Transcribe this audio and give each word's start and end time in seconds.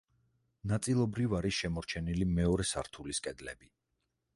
ნაწილობრივ 0.71 1.37
არის 1.41 1.59
შემორჩენილი 1.59 2.31
მეორე 2.41 2.69
სართულის 2.75 3.23
კედლები. 3.29 3.75